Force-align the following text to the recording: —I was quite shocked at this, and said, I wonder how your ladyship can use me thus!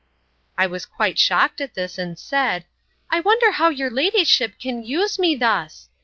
—I 0.57 0.65
was 0.65 0.87
quite 0.87 1.19
shocked 1.19 1.61
at 1.61 1.75
this, 1.75 1.99
and 1.99 2.17
said, 2.17 2.65
I 3.11 3.19
wonder 3.19 3.51
how 3.51 3.69
your 3.69 3.91
ladyship 3.91 4.57
can 4.59 4.83
use 4.83 5.19
me 5.19 5.35
thus! 5.35 5.89